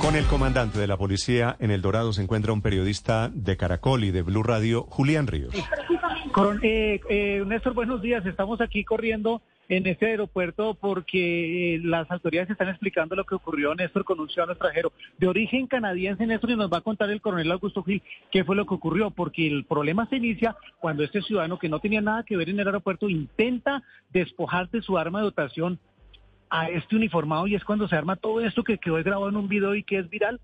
Con 0.00 0.14
el 0.14 0.24
comandante 0.26 0.78
de 0.78 0.86
la 0.86 0.96
policía 0.96 1.56
en 1.58 1.70
El 1.70 1.82
Dorado 1.82 2.12
se 2.12 2.22
encuentra 2.22 2.52
un 2.52 2.62
periodista 2.62 3.30
de 3.32 3.56
Caracol 3.56 4.04
y 4.04 4.10
de 4.10 4.22
Blue 4.22 4.42
Radio, 4.42 4.84
Julián 4.88 5.26
Ríos. 5.26 5.54
Eh, 6.62 7.00
eh, 7.10 7.42
Néstor, 7.46 7.74
buenos 7.74 8.00
días. 8.00 8.24
Estamos 8.24 8.60
aquí 8.60 8.84
corriendo 8.84 9.42
en 9.68 9.86
este 9.86 10.06
aeropuerto 10.06 10.74
porque 10.74 11.74
eh, 11.74 11.80
las 11.82 12.10
autoridades 12.10 12.50
están 12.50 12.68
explicando 12.68 13.16
lo 13.16 13.24
que 13.24 13.34
ocurrió, 13.34 13.74
Néstor, 13.74 14.04
con 14.04 14.20
un 14.20 14.28
ciudadano 14.28 14.52
extranjero 14.52 14.92
de 15.18 15.26
origen 15.26 15.66
canadiense, 15.66 16.26
Néstor, 16.26 16.50
y 16.50 16.56
nos 16.56 16.72
va 16.72 16.78
a 16.78 16.82
contar 16.82 17.10
el 17.10 17.20
coronel 17.20 17.52
Augusto 17.52 17.82
Gil 17.82 18.02
qué 18.30 18.44
fue 18.44 18.56
lo 18.56 18.66
que 18.66 18.74
ocurrió, 18.74 19.10
porque 19.10 19.46
el 19.46 19.64
problema 19.64 20.06
se 20.08 20.16
inicia 20.16 20.56
cuando 20.80 21.04
este 21.04 21.22
ciudadano 21.22 21.58
que 21.58 21.68
no 21.68 21.80
tenía 21.80 22.00
nada 22.00 22.22
que 22.22 22.36
ver 22.36 22.48
en 22.48 22.60
el 22.60 22.66
aeropuerto 22.66 23.08
intenta 23.08 23.82
despojar 24.12 24.70
de 24.70 24.80
su 24.80 24.96
arma 24.96 25.18
de 25.18 25.24
dotación 25.24 25.78
a 26.50 26.68
este 26.68 26.96
uniformado 26.96 27.46
y 27.46 27.54
es 27.54 27.64
cuando 27.64 27.88
se 27.88 27.96
arma 27.96 28.16
todo 28.16 28.40
esto 28.40 28.64
que 28.64 28.78
quedó 28.78 28.94
grabado 28.96 29.28
en 29.28 29.36
un 29.36 29.48
video 29.48 29.74
y 29.74 29.82
que 29.82 29.98
es 29.98 30.08
viral. 30.08 30.40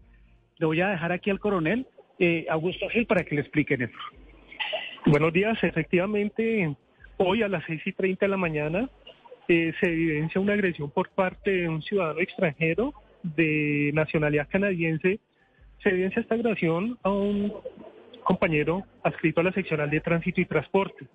Le 0.58 0.66
voy 0.66 0.80
a 0.80 0.88
dejar 0.88 1.12
aquí 1.12 1.30
al 1.30 1.40
coronel 1.40 1.86
eh, 2.18 2.46
Augusto 2.48 2.88
Gil 2.90 3.06
para 3.06 3.24
que 3.24 3.34
le 3.34 3.40
explique, 3.40 3.76
Néstor. 3.76 4.00
Buenos 5.06 5.32
días, 5.32 5.62
efectivamente, 5.62 6.74
hoy 7.18 7.42
a 7.42 7.48
las 7.48 7.64
6 7.66 7.82
y 7.86 7.92
30 7.92 8.24
de 8.24 8.30
la 8.30 8.36
mañana 8.36 8.88
eh, 9.48 9.74
se 9.78 9.86
evidencia 9.86 10.40
una 10.40 10.54
agresión 10.54 10.90
por 10.90 11.10
parte 11.10 11.50
de 11.50 11.68
un 11.68 11.82
ciudadano 11.82 12.20
extranjero 12.20 12.94
de 13.22 13.90
nacionalidad 13.92 14.48
canadiense. 14.48 15.20
Se 15.82 15.90
evidencia 15.90 16.22
esta 16.22 16.34
agresión 16.34 16.98
a 17.02 17.10
un 17.10 17.52
compañero 18.22 18.84
adscrito 19.02 19.40
a 19.40 19.44
la 19.44 19.52
seccional 19.52 19.90
de 19.90 20.00
tránsito 20.00 20.40
y 20.40 20.46
transporte. 20.46 21.06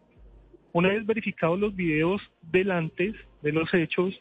Una 0.71 0.89
vez 0.89 1.05
verificados 1.05 1.59
los 1.59 1.75
videos 1.75 2.21
del 2.43 2.69
antes 2.69 3.15
de 3.41 3.51
los 3.51 3.73
hechos, 3.73 4.19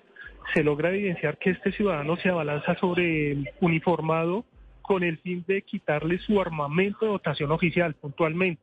se 0.55 0.63
logra 0.63 0.91
evidenciar 0.91 1.39
que 1.39 1.51
este 1.51 1.73
ciudadano 1.73 2.17
se 2.17 2.29
abalanza 2.29 2.75
sobre 2.77 3.33
el 3.33 3.51
uniformado 3.61 4.45
con 4.83 5.03
el 5.03 5.19
fin 5.19 5.45
de 5.47 5.63
quitarle 5.63 6.19
su 6.19 6.41
armamento 6.41 7.05
de 7.05 7.13
dotación 7.13 7.51
oficial 7.51 7.95
puntualmente. 7.95 8.63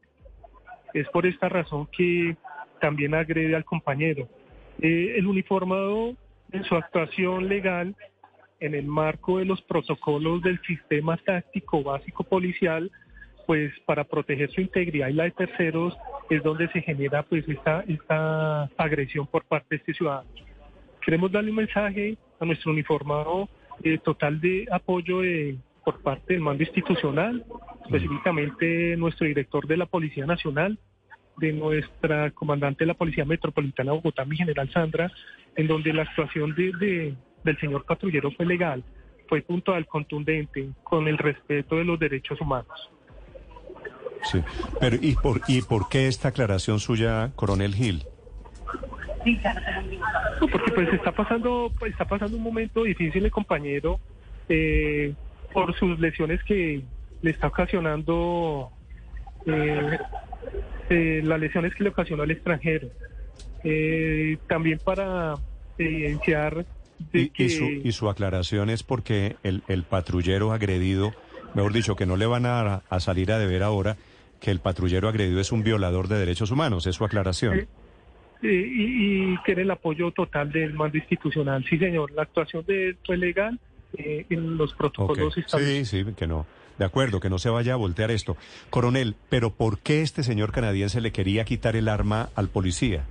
Es 0.93 1.07
por 1.09 1.25
esta 1.25 1.49
razón 1.49 1.87
que 1.95 2.35
también 2.81 3.13
agrede 3.13 3.55
al 3.55 3.65
compañero. 3.65 4.27
Eh, 4.81 5.15
el 5.17 5.27
uniformado 5.27 6.15
en 6.51 6.63
su 6.63 6.75
actuación 6.75 7.47
legal, 7.47 7.95
en 8.59 8.73
el 8.73 8.85
marco 8.85 9.37
de 9.37 9.45
los 9.45 9.61
protocolos 9.61 10.41
del 10.41 10.59
sistema 10.61 11.17
táctico 11.17 11.83
básico 11.83 12.23
policial, 12.23 12.91
pues 13.45 13.71
para 13.85 14.03
proteger 14.03 14.49
su 14.51 14.61
integridad 14.61 15.09
y 15.09 15.13
la 15.13 15.25
de 15.25 15.31
terceros 15.31 15.95
es 16.29 16.41
donde 16.41 16.67
se 16.69 16.81
genera 16.81 17.23
pues 17.23 17.47
esta, 17.47 17.83
esta 17.87 18.63
agresión 18.77 19.27
por 19.27 19.43
parte 19.45 19.67
de 19.69 19.75
este 19.77 19.93
ciudadano. 19.93 20.29
Queremos 21.05 21.31
darle 21.31 21.51
un 21.51 21.57
mensaje 21.57 22.17
a 22.39 22.45
nuestro 22.45 22.71
uniformado 22.71 23.47
eh, 23.83 23.97
total 23.99 24.39
de 24.41 24.65
apoyo 24.71 25.21
de- 25.21 25.57
por 25.83 26.01
parte 26.01 26.33
del 26.33 26.41
mando 26.41 26.63
institucional, 26.63 27.45
específicamente 27.85 28.97
nuestro 28.97 29.27
director 29.27 29.67
de 29.67 29.77
la 29.77 29.85
Policía 29.85 30.25
Nacional, 30.25 30.79
de 31.37 31.53
nuestra 31.53 32.31
comandante 32.31 32.83
de 32.83 32.87
la 32.87 32.93
Policía 32.95 33.23
Metropolitana 33.25 33.91
de 33.91 33.97
Bogotá, 33.97 34.25
mi 34.25 34.35
general 34.35 34.71
Sandra, 34.71 35.11
en 35.55 35.67
donde 35.67 35.93
la 35.93 36.01
actuación 36.03 36.55
de- 36.55 36.71
de- 36.79 37.13
del 37.43 37.59
señor 37.59 37.85
patrullero 37.85 38.31
fue 38.31 38.45
legal, 38.47 38.83
fue 39.27 39.41
puntual, 39.41 39.85
contundente, 39.85 40.69
con 40.83 41.07
el 41.07 41.17
respeto 41.19 41.75
de 41.75 41.83
los 41.83 41.99
derechos 41.99 42.41
humanos. 42.41 42.89
Sí. 44.23 44.39
Pero, 44.79 44.97
¿y 44.99 45.13
por, 45.15 45.41
¿y 45.47 45.61
por 45.61 45.87
qué 45.89 46.07
esta 46.07 46.29
aclaración 46.29 46.79
suya, 46.79 47.31
coronel 47.35 47.75
Gil? 47.75 48.03
No, 49.25 50.47
porque 50.47 50.71
pues 50.71 50.93
está 50.93 51.11
pasando, 51.11 51.71
pues, 51.79 51.91
está 51.91 52.05
pasando 52.05 52.37
un 52.37 52.43
momento 52.43 52.83
difícil 52.83 53.25
el 53.25 53.31
compañero 53.31 53.99
eh, 54.49 55.13
por 55.53 55.75
sus 55.75 55.99
lesiones 55.99 56.43
que 56.43 56.83
le 57.21 57.31
está 57.31 57.47
ocasionando 57.47 58.71
eh, 59.47 59.97
eh, 60.89 61.21
las 61.23 61.39
lesiones 61.39 61.73
que 61.75 61.83
le 61.83 61.89
ocasionó 61.89 62.23
el 62.23 62.31
extranjero. 62.31 62.89
Eh, 63.63 64.37
también 64.47 64.79
para 64.83 65.35
evidenciar 65.77 66.65
de 67.11 67.19
Y, 67.19 67.29
que 67.29 67.43
y 67.45 67.49
su, 67.49 67.65
y 67.65 67.91
su 67.91 68.09
aclaración 68.09 68.69
es 68.69 68.83
porque 68.83 69.37
el, 69.43 69.63
el 69.67 69.83
patrullero 69.83 70.53
agredido, 70.53 71.13
mejor 71.55 71.73
dicho, 71.73 71.95
que 71.95 72.05
no 72.05 72.15
le 72.15 72.27
van 72.27 72.45
a, 72.45 72.83
a 72.87 72.99
salir 72.99 73.31
a 73.31 73.39
deber 73.39 73.63
ahora, 73.63 73.97
que 74.39 74.51
el 74.51 74.59
patrullero 74.59 75.09
agredido 75.09 75.39
es 75.39 75.51
un 75.51 75.63
violador 75.63 76.07
de 76.07 76.19
derechos 76.19 76.51
humanos, 76.51 76.85
es 76.85 76.95
su 76.95 77.05
aclaración. 77.05 77.67
Y, 78.41 78.47
y 78.47 79.37
quiere 79.37 79.63
el 79.63 79.71
apoyo 79.71 80.11
total 80.11 80.51
del 80.51 80.73
mando 80.73 80.97
institucional. 80.97 81.63
Sí, 81.69 81.77
señor, 81.77 82.11
la 82.11 82.23
actuación 82.23 82.65
de 82.65 82.89
él 82.89 82.97
fue 83.05 83.17
legal 83.17 83.59
eh, 83.97 84.25
en 84.29 84.57
los 84.57 84.73
protocolos 84.73 85.37
establecidos. 85.37 85.87
Sí, 85.87 86.03
sí, 86.03 86.13
que 86.15 86.27
no. 86.27 86.45
De 86.77 86.85
acuerdo, 86.85 87.19
que 87.19 87.29
no 87.29 87.39
se 87.39 87.49
vaya 87.49 87.73
a 87.73 87.77
voltear 87.77 88.11
esto. 88.11 88.35
Coronel, 88.69 89.15
pero 89.29 89.49
¿por 89.51 89.79
qué 89.79 90.01
este 90.01 90.23
señor 90.23 90.51
canadiense 90.51 90.99
le 90.99 91.11
quería 91.11 91.45
quitar 91.45 91.75
el 91.75 91.87
arma 91.87 92.29
al 92.35 92.49
policía? 92.49 93.05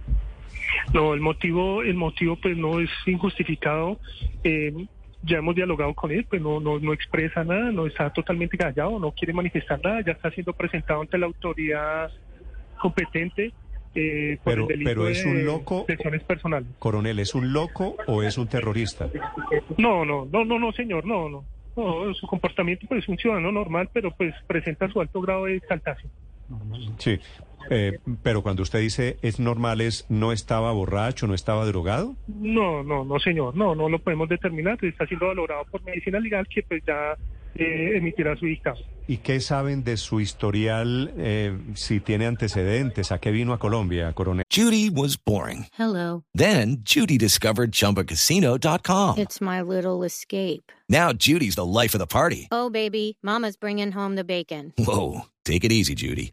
No, 0.92 1.14
el 1.14 1.20
motivo, 1.20 1.82
el 1.82 1.94
motivo 1.94 2.36
pues 2.40 2.56
no 2.56 2.80
es 2.80 2.90
injustificado. 3.06 3.98
Eh, 4.42 4.86
ya 5.22 5.38
hemos 5.38 5.54
dialogado 5.54 5.94
con 5.94 6.12
él, 6.12 6.26
pues 6.28 6.42
no, 6.42 6.60
no, 6.60 6.78
no 6.78 6.92
expresa 6.92 7.42
nada, 7.44 7.72
no 7.72 7.86
está 7.86 8.12
totalmente 8.12 8.58
callado, 8.58 8.98
no 8.98 9.12
quiere 9.12 9.32
manifestar 9.32 9.80
nada, 9.82 10.02
ya 10.02 10.12
está 10.12 10.30
siendo 10.30 10.52
presentado 10.52 11.00
ante 11.00 11.16
la 11.16 11.24
autoridad 11.24 12.10
competente 12.78 13.54
eh, 13.94 14.38
por 14.42 14.52
Pero- 14.52 14.62
el 14.62 14.68
delito 14.68 14.90
pero 14.90 15.08
es 15.08 15.24
de 15.24 15.30
un 15.30 15.44
loco- 15.44 15.84
lesiones 15.88 16.22
personales. 16.24 16.68
Coronel, 16.78 17.18
¿es 17.20 17.34
un 17.34 17.52
loco 17.52 17.96
o 18.06 18.22
es 18.22 18.36
un 18.38 18.46
terrorista? 18.48 19.08
No, 19.78 20.04
no, 20.04 20.26
no, 20.30 20.44
no, 20.44 20.58
no, 20.58 20.72
señor, 20.72 21.04
no, 21.06 21.28
no. 21.28 21.44
No, 21.76 22.14
su 22.14 22.26
comportamiento 22.28 22.86
pues 22.88 23.02
es 23.02 23.08
un 23.08 23.16
ciudadano 23.18 23.50
normal, 23.50 23.88
pero 23.92 24.12
pues 24.12 24.32
presenta 24.46 24.88
su 24.88 25.00
alto 25.00 25.20
grado 25.20 25.46
de 25.46 25.56
exaltación. 25.56 26.10
Sí, 26.98 27.18
eh, 27.70 27.98
pero 28.22 28.42
cuando 28.42 28.62
usted 28.62 28.80
dice 28.80 29.18
es 29.22 29.40
normal, 29.40 29.80
es 29.80 30.06
no 30.08 30.32
estaba 30.32 30.72
borracho, 30.72 31.26
no 31.26 31.34
estaba 31.34 31.64
drogado. 31.66 32.16
No, 32.26 32.82
no, 32.82 33.04
no, 33.04 33.18
señor, 33.18 33.56
no, 33.56 33.74
no 33.74 33.88
lo 33.88 33.98
podemos 33.98 34.28
determinar, 34.28 34.78
está 34.82 35.06
siendo 35.06 35.26
valorado 35.26 35.64
por 35.70 35.82
medicina 35.84 36.20
legal 36.20 36.46
que 36.48 36.62
pues 36.62 36.82
ya 36.86 37.16
eh, 37.54 37.96
emitirá 37.96 38.36
su 38.36 38.46
dictamen. 38.46 38.82
¿Y 39.06 39.18
qué 39.18 39.40
saben 39.40 39.84
de 39.84 39.98
su 39.98 40.20
historial, 40.20 41.12
eh, 41.18 41.56
si 41.74 42.00
tiene 42.00 42.26
antecedentes? 42.26 43.12
¿A 43.12 43.18
qué 43.18 43.30
vino 43.30 43.52
a 43.52 43.58
Colombia, 43.58 44.12
coronel? 44.14 44.44
Judy 44.50 44.88
was 44.88 45.18
boring. 45.22 45.66
Hello. 45.78 46.24
Then 46.34 46.78
Judy 46.84 47.18
discovered 47.18 47.72
ChumbaCasino.com. 47.72 49.18
It's 49.18 49.42
my 49.42 49.60
little 49.60 50.04
escape. 50.04 50.72
Now 50.88 51.12
Judy's 51.12 51.54
the 51.56 51.66
life 51.66 51.94
of 51.94 51.98
the 51.98 52.06
party. 52.06 52.48
Oh, 52.50 52.70
baby, 52.70 53.18
Mama's 53.22 53.56
bringing 53.56 53.92
home 53.92 54.16
the 54.16 54.24
bacon. 54.24 54.72
Whoa, 54.78 55.26
take 55.44 55.64
it 55.64 55.72
easy, 55.72 55.94
Judy. 55.94 56.32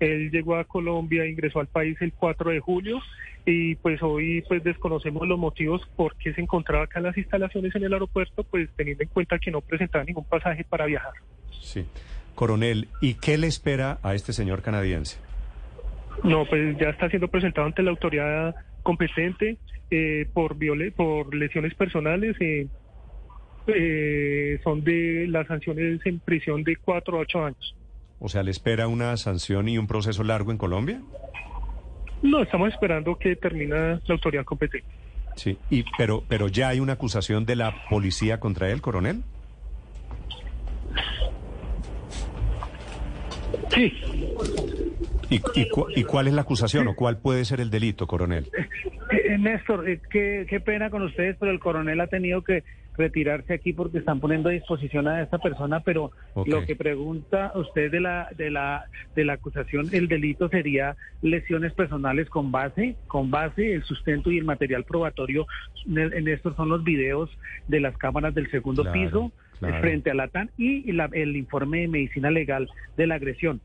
Él 0.00 0.30
llegó 0.30 0.56
a 0.56 0.64
Colombia, 0.64 1.26
ingresó 1.26 1.60
al 1.60 1.66
país 1.66 1.96
el 2.00 2.12
4 2.12 2.50
de 2.50 2.60
julio 2.60 3.00
y 3.44 3.74
pues 3.76 4.02
hoy 4.02 4.42
pues 4.46 4.62
desconocemos 4.62 5.26
los 5.26 5.38
motivos 5.38 5.80
por 5.96 6.14
qué 6.16 6.32
se 6.34 6.40
encontraba 6.40 6.84
acá 6.84 6.98
en 7.00 7.06
las 7.06 7.16
instalaciones 7.18 7.74
en 7.74 7.84
el 7.84 7.92
aeropuerto, 7.92 8.44
pues 8.44 8.68
teniendo 8.76 9.02
en 9.02 9.08
cuenta 9.08 9.38
que 9.38 9.50
no 9.50 9.60
presentaba 9.60 10.04
ningún 10.04 10.24
pasaje 10.24 10.64
para 10.64 10.86
viajar. 10.86 11.12
Sí. 11.60 11.86
Coronel, 12.34 12.88
¿y 13.00 13.14
qué 13.14 13.36
le 13.38 13.46
espera 13.48 13.98
a 14.02 14.14
este 14.14 14.32
señor 14.32 14.62
canadiense? 14.62 15.18
No, 16.22 16.44
pues 16.46 16.76
ya 16.78 16.90
está 16.90 17.08
siendo 17.08 17.28
presentado 17.28 17.66
ante 17.66 17.82
la 17.82 17.90
autoridad 17.90 18.54
competente 18.82 19.56
eh, 19.90 20.26
por 20.32 20.56
viole- 20.56 20.92
por 20.92 21.34
lesiones 21.34 21.74
personales. 21.74 22.36
eh, 22.40 22.66
eh, 23.66 24.58
son 24.64 24.82
de 24.82 25.26
las 25.28 25.46
sanciones 25.46 26.00
en 26.06 26.20
prisión 26.20 26.64
de 26.64 26.76
4 26.76 27.16
a 27.18 27.20
8 27.20 27.44
años. 27.44 27.74
O 28.20 28.28
sea, 28.28 28.42
¿le 28.42 28.50
espera 28.50 28.88
una 28.88 29.16
sanción 29.16 29.68
y 29.68 29.78
un 29.78 29.86
proceso 29.86 30.24
largo 30.24 30.50
en 30.50 30.58
Colombia? 30.58 31.00
No, 32.22 32.42
estamos 32.42 32.72
esperando 32.72 33.16
que 33.16 33.36
termine 33.36 33.74
la 33.76 34.00
autoridad 34.08 34.44
competente. 34.44 34.86
Sí, 35.36 35.56
y, 35.70 35.84
pero, 35.96 36.24
pero 36.26 36.48
ya 36.48 36.68
hay 36.68 36.80
una 36.80 36.94
acusación 36.94 37.46
de 37.46 37.54
la 37.54 37.72
policía 37.88 38.40
contra 38.40 38.70
él, 38.70 38.80
coronel. 38.80 39.22
Sí, 43.74 43.92
¿Y, 45.30 45.36
y, 45.54 45.68
cu- 45.68 45.86
y 45.94 46.04
cuál 46.04 46.26
es 46.26 46.32
la 46.34 46.40
acusación 46.42 46.88
o 46.88 46.96
cuál 46.96 47.18
puede 47.18 47.44
ser 47.44 47.60
el 47.60 47.70
delito, 47.70 48.06
coronel? 48.06 48.48
Eh, 49.12 49.36
Néstor, 49.38 49.88
eh, 49.88 50.00
qué, 50.10 50.46
qué 50.48 50.58
pena 50.60 50.90
con 50.90 51.02
ustedes, 51.02 51.36
pero 51.38 51.52
el 51.52 51.60
coronel 51.60 52.00
ha 52.00 52.06
tenido 52.08 52.42
que 52.42 52.64
retirarse 53.08 53.54
aquí 53.54 53.72
porque 53.72 53.98
están 53.98 54.18
poniendo 54.20 54.48
a 54.48 54.52
disposición 54.52 55.06
a 55.08 55.22
esta 55.22 55.38
persona, 55.38 55.80
pero 55.80 56.10
lo 56.46 56.66
que 56.66 56.74
pregunta 56.76 57.52
usted 57.54 57.90
de 57.90 58.00
la 58.00 58.28
de 58.36 58.50
la 58.50 58.84
de 59.14 59.24
la 59.24 59.34
acusación, 59.34 59.86
el 59.92 60.08
delito 60.08 60.48
sería 60.48 60.96
lesiones 61.22 61.72
personales 61.72 62.28
con 62.28 62.50
base, 62.50 62.96
con 63.06 63.30
base 63.30 63.72
el 63.72 63.84
sustento 63.84 64.30
y 64.32 64.38
el 64.38 64.44
material 64.44 64.84
probatorio. 64.84 65.46
En, 65.86 66.28
estos 66.28 66.56
son 66.56 66.68
los 66.68 66.82
videos 66.84 67.30
de 67.68 67.80
las 67.80 67.96
cámaras 67.96 68.34
del 68.34 68.50
segundo 68.50 68.82
Claro, 68.82 69.00
piso 69.00 69.32
claro. 69.60 69.80
frente 69.80 70.10
a 70.10 70.14
la 70.14 70.28
TAN 70.28 70.50
y 70.58 70.90
la- 70.92 71.08
el 71.12 71.36
informe 71.36 71.80
de 71.82 71.88
medicina 71.88 72.30
legal 72.30 72.68
de 72.96 73.06
la 73.06 73.14
agresión. 73.14 73.60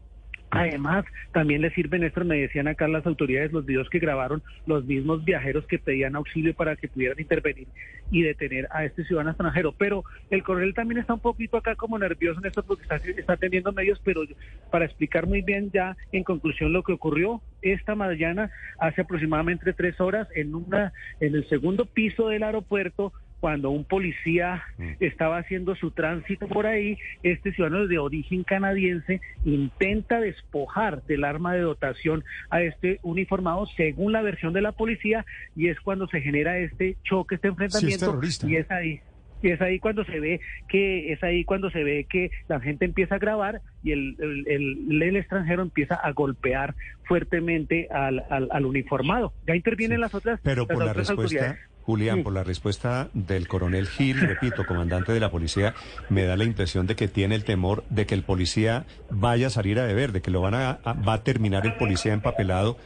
Además, 0.55 1.03
también 1.31 1.61
le 1.61 1.71
sirven, 1.71 2.01
Néstor, 2.01 2.25
me 2.25 2.37
decían 2.37 2.67
acá 2.67 2.87
las 2.87 3.07
autoridades, 3.07 3.51
los 3.51 3.65
videos 3.65 3.89
que 3.89 3.97
grabaron 3.97 4.43
los 4.67 4.85
mismos 4.85 5.25
viajeros 5.25 5.65
que 5.65 5.79
pedían 5.79 6.15
auxilio 6.15 6.53
para 6.53 6.75
que 6.75 6.87
pudieran 6.87 7.19
intervenir 7.19 7.67
y 8.11 8.21
detener 8.21 8.67
a 8.69 8.85
este 8.85 9.03
ciudadano 9.03 9.31
extranjero. 9.31 9.73
Pero 9.75 10.03
el 10.29 10.43
coronel 10.43 10.75
también 10.75 10.99
está 10.99 11.15
un 11.15 11.21
poquito 11.21 11.57
acá 11.57 11.75
como 11.75 11.97
nervioso, 11.97 12.39
Néstor, 12.39 12.65
porque 12.65 12.83
está, 12.83 12.97
está 12.97 13.33
atendiendo 13.33 13.71
medios, 13.71 13.99
pero 14.03 14.21
para 14.69 14.85
explicar 14.85 15.25
muy 15.25 15.41
bien 15.41 15.71
ya 15.71 15.97
en 16.11 16.23
conclusión 16.23 16.71
lo 16.71 16.83
que 16.83 16.93
ocurrió 16.93 17.41
esta 17.63 17.95
mañana, 17.95 18.51
hace 18.77 19.01
aproximadamente 19.01 19.73
tres 19.73 19.99
horas, 19.99 20.27
en, 20.35 20.53
una, 20.53 20.93
en 21.19 21.33
el 21.33 21.49
segundo 21.49 21.85
piso 21.85 22.27
del 22.27 22.43
aeropuerto, 22.43 23.11
cuando 23.43 23.71
un 23.71 23.83
policía 23.83 24.63
estaba 25.01 25.37
haciendo 25.37 25.75
su 25.75 25.91
tránsito 25.91 26.47
por 26.47 26.65
ahí, 26.65 26.97
este 27.23 27.51
ciudadano 27.51 27.87
de 27.87 27.97
origen 27.99 28.45
canadiense 28.45 29.19
intenta 29.43 30.21
despojar 30.21 31.03
del 31.07 31.25
arma 31.25 31.53
de 31.53 31.59
dotación 31.59 32.23
a 32.49 32.61
este 32.61 33.01
uniformado 33.03 33.65
según 33.75 34.13
la 34.13 34.21
versión 34.21 34.53
de 34.53 34.61
la 34.61 34.71
policía 34.71 35.25
y 35.57 35.67
es 35.67 35.77
cuando 35.81 36.07
se 36.07 36.21
genera 36.21 36.57
este 36.57 36.95
choque, 37.03 37.35
este 37.35 37.49
enfrentamiento 37.49 38.05
terrorista. 38.05 38.47
y 38.49 38.55
es 38.55 38.71
ahí 38.71 39.01
y 39.41 39.49
es 39.49 39.59
ahí 39.59 39.77
cuando 39.77 40.05
se 40.05 40.21
ve 40.21 40.39
que 40.69 41.11
es 41.11 41.21
ahí 41.21 41.43
cuando 41.43 41.69
se 41.69 41.83
ve 41.83 42.05
que 42.09 42.31
la 42.47 42.61
gente 42.61 42.85
empieza 42.85 43.15
a 43.15 43.19
grabar 43.19 43.59
y 43.83 43.91
el, 43.91 44.15
el, 44.19 44.47
el- 44.47 45.01
el 45.03 45.15
extranjero 45.17 45.63
empieza 45.63 45.95
a 45.95 46.13
golpear 46.13 46.75
fuertemente 47.03 47.89
al, 47.91 48.23
al, 48.29 48.47
al 48.51 48.65
uniformado. 48.65 49.33
Ya 49.45 49.53
intervienen 49.57 49.99
las 49.99 50.13
otras, 50.15 50.39
Pero 50.43 50.61
las 50.65 50.73
por 50.73 50.85
la 50.85 50.93
respuesta. 50.93 51.57
Julián, 51.85 52.17
Sí. 52.17 52.23
por 52.23 52.33
la 52.33 52.43
respuesta 52.43 53.09
del 53.13 53.47
coronel 53.47 53.87
Gil, 53.87 54.19
repito, 54.21 54.65
comandante 54.65 55.11
de 55.11 55.19
la 55.19 55.29
policía, 55.29 55.73
me 56.09 56.23
da 56.23 56.37
la 56.37 56.43
impresión 56.45 56.87
de 56.87 56.95
que 56.95 57.07
tiene 57.07 57.35
el 57.35 57.43
temor 57.43 57.83
de 57.89 58.05
que 58.05 58.15
el 58.15 58.23
policía 58.23 58.85
vaya 59.09 59.47
a 59.47 59.49
salir 59.49 59.79
a 59.79 59.85
deber, 59.85 60.11
de 60.13 60.21
que 60.21 60.31
lo 60.31 60.41
van 60.41 60.53
a, 60.55 60.79
a- 60.83 60.93
va 60.93 61.13
a 61.15 61.23
terminar 61.23 61.65
el 61.65 61.75
policía 61.75 62.13
empapelado, 62.13 62.77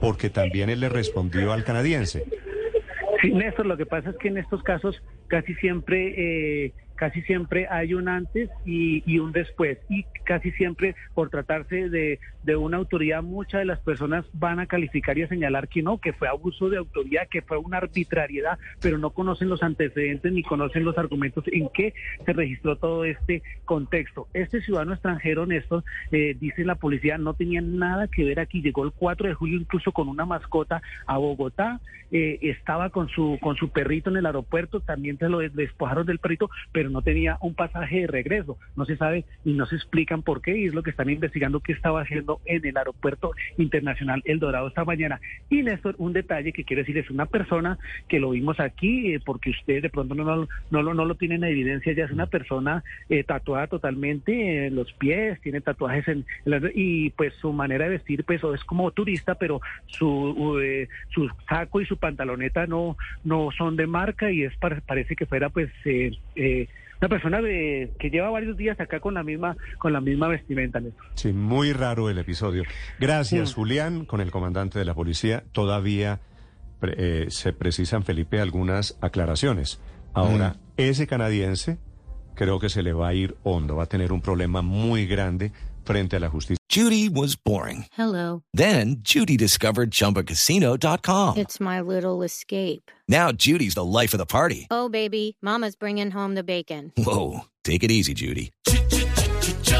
porque 0.00 0.30
también 0.30 0.70
él 0.70 0.80
le 0.80 0.88
respondió 0.88 1.52
al 1.52 1.64
canadiense. 1.64 2.24
Sí, 3.22 3.30
Néstor, 3.32 3.66
lo 3.66 3.76
que 3.76 3.86
pasa 3.86 4.10
es 4.10 4.16
que 4.16 4.28
en 4.28 4.38
estos 4.38 4.62
casos 4.62 5.02
casi 5.28 5.54
siempre, 5.54 6.64
eh, 6.66 6.72
casi 6.96 7.22
siempre 7.22 7.66
hay 7.70 7.94
un 7.94 8.08
antes 8.08 8.50
y, 8.64 9.02
y 9.06 9.18
un 9.18 9.32
después. 9.32 9.78
Y 9.88 10.04
casi 10.24 10.50
siempre, 10.52 10.94
por 11.14 11.30
tratarse 11.30 11.88
de, 11.88 12.18
una 12.56 12.76
autoridad, 12.76 13.22
muchas 13.22 13.60
de 13.60 13.64
las 13.64 13.80
personas 13.80 14.24
van 14.32 14.60
a 14.60 14.66
calificar 14.66 15.18
y 15.18 15.22
a 15.22 15.28
señalar 15.28 15.66
que 15.68 15.82
no, 15.82 15.98
que 15.98 16.12
fue 16.12 16.28
abuso 16.28 16.68
de 16.70 16.76
autoridad, 16.78 17.26
que 17.28 17.42
fue 17.42 17.58
una 17.58 17.78
arbitrariedad, 17.78 18.58
pero 18.80 18.98
no 18.98 19.10
conocen 19.10 19.48
los 19.48 19.62
antecedentes 19.64 20.32
ni 20.32 20.42
conocen 20.44 20.84
los 20.84 20.96
argumentos 20.96 21.44
en 21.48 21.68
que 21.70 21.92
se 22.24 22.32
registró 22.32 22.76
todo 22.76 23.04
este 23.04 23.42
contexto. 23.64 24.28
Este 24.32 24.60
ciudadano 24.60 24.92
extranjero, 24.92 25.44
Néstor, 25.46 25.82
eh, 26.12 26.36
dice 26.38 26.64
la 26.64 26.76
policía, 26.76 27.18
no 27.18 27.34
tenía 27.34 27.60
nada 27.60 28.06
que 28.08 28.24
ver 28.24 28.38
aquí. 28.40 28.62
Llegó 28.62 28.84
el 28.84 28.92
4 28.92 29.26
de 29.28 29.34
julio 29.34 29.58
incluso 29.58 29.90
con 29.92 30.08
una 30.08 30.24
mascota 30.24 30.82
a 31.06 31.18
Bogotá, 31.18 31.80
eh, 32.12 32.38
estaba 32.42 32.90
con 32.90 33.08
su 33.08 33.38
con 33.40 33.56
su 33.56 33.70
perrito 33.70 34.10
en 34.10 34.16
el 34.18 34.26
aeropuerto, 34.26 34.78
también 34.80 35.18
se 35.18 35.28
lo 35.28 35.40
des- 35.40 35.54
despojaron 35.54 36.06
del 36.06 36.20
perrito, 36.20 36.48
pero 36.70 36.85
no 36.90 37.02
tenía 37.02 37.38
un 37.40 37.54
pasaje 37.54 38.00
de 38.00 38.06
regreso. 38.06 38.58
No 38.76 38.84
se 38.84 38.96
sabe 38.96 39.24
y 39.44 39.52
no 39.52 39.66
se 39.66 39.76
explican 39.76 40.22
por 40.22 40.40
qué, 40.42 40.56
y 40.56 40.66
es 40.66 40.74
lo 40.74 40.82
que 40.82 40.90
están 40.90 41.10
investigando 41.10 41.60
qué 41.60 41.72
estaba 41.72 42.02
haciendo 42.02 42.40
en 42.44 42.64
el 42.66 42.76
aeropuerto 42.76 43.32
internacional 43.58 44.22
El 44.24 44.38
Dorado 44.38 44.68
esta 44.68 44.84
mañana. 44.84 45.20
Y 45.50 45.62
Néstor, 45.62 45.94
un 45.98 46.12
detalle 46.12 46.52
que 46.52 46.64
quiero 46.64 46.82
decir, 46.82 46.98
es 46.98 47.10
una 47.10 47.26
persona 47.26 47.78
que 48.08 48.20
lo 48.20 48.30
vimos 48.30 48.60
aquí, 48.60 49.14
eh, 49.14 49.20
porque 49.24 49.50
ustedes 49.50 49.82
de 49.82 49.90
pronto 49.90 50.14
no, 50.14 50.24
no, 50.24 50.48
no, 50.70 50.82
lo- 50.82 50.94
no 50.94 51.04
lo 51.04 51.14
tienen 51.14 51.44
en 51.44 51.50
evidencia, 51.50 51.92
ya 51.92 52.04
es 52.04 52.10
una 52.10 52.26
persona 52.26 52.84
eh, 53.08 53.24
tatuada 53.24 53.66
totalmente 53.66 54.66
en 54.66 54.74
los 54.74 54.92
pies, 54.94 55.40
tiene 55.40 55.60
tatuajes 55.60 56.06
en, 56.08 56.24
en 56.44 56.50
la- 56.50 56.70
y 56.74 57.10
pues 57.10 57.34
su 57.34 57.52
manera 57.52 57.84
de 57.84 57.90
vestir 57.92 58.24
pues 58.24 58.42
es 58.54 58.64
como 58.64 58.90
turista, 58.90 59.34
pero 59.34 59.60
su 59.86 60.58
eh, 60.62 60.88
su 61.10 61.28
saco 61.48 61.80
y 61.80 61.86
su 61.86 61.96
pantaloneta 61.96 62.66
no 62.66 62.96
no 63.24 63.50
son 63.56 63.76
de 63.76 63.86
marca 63.86 64.30
y 64.30 64.42
es 64.42 64.56
par- 64.56 64.82
parece 64.82 65.16
que 65.16 65.26
fuera 65.26 65.48
pues 65.50 65.70
eh, 65.84 66.12
eh, 66.34 66.68
una 67.00 67.08
persona 67.08 67.42
de, 67.42 67.92
que 67.98 68.10
lleva 68.10 68.30
varios 68.30 68.56
días 68.56 68.78
acá 68.80 69.00
con 69.00 69.14
la 69.14 69.22
misma 69.22 69.56
con 69.78 69.92
la 69.92 70.00
misma 70.00 70.28
vestimenta. 70.28 70.80
Néstor. 70.80 71.04
Sí, 71.14 71.32
muy 71.32 71.72
raro 71.72 72.08
el 72.10 72.18
episodio. 72.18 72.64
Gracias, 72.98 73.50
Sí. 73.50 73.54
Julián, 73.54 74.04
con 74.04 74.20
el 74.20 74.30
comandante 74.30 74.78
de 74.78 74.84
la 74.84 74.94
policía. 74.94 75.44
Todavía 75.52 76.20
eh, 76.82 77.26
se 77.28 77.52
precisan, 77.52 78.02
Felipe, 78.04 78.40
algunas 78.40 78.98
aclaraciones. 79.00 79.80
Ahora, 80.14 80.56
ese 80.78 81.06
canadiense 81.06 81.78
creo 82.36 82.60
que 82.60 82.68
se 82.68 82.82
le 82.82 82.92
va 82.92 83.08
a 83.08 83.14
ir 83.14 83.36
hondo, 83.42 83.76
va 83.76 83.84
a 83.84 83.86
tener 83.86 84.12
un 84.12 84.20
problema 84.20 84.62
muy 84.62 85.06
grande 85.06 85.50
frente 85.84 86.16
a 86.16 86.20
la 86.20 86.28
justicia. 86.28 86.56
Judy 86.68 87.08
was 87.08 87.36
boring. 87.36 87.86
Hello. 87.96 88.42
Then 88.52 88.96
Judy 89.02 89.36
discovered 89.36 89.90
ChumbaCasino.com. 89.90 91.38
It's 91.38 91.58
my 91.58 91.80
little 91.80 92.22
escape. 92.22 92.90
Now 93.08 93.32
Judy's 93.32 93.74
the 93.74 93.84
life 93.84 94.12
of 94.12 94.18
the 94.18 94.26
party. 94.26 94.66
Oh, 94.70 94.88
baby, 94.88 95.36
Mama's 95.40 95.76
bringing 95.76 96.10
home 96.10 96.34
the 96.34 96.44
bacon. 96.44 96.92
Whoa, 96.96 97.46
take 97.64 97.82
it 97.82 97.90
easy, 97.90 98.14
Judy. 98.14 98.50